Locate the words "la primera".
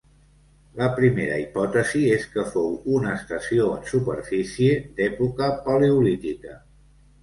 0.79-1.37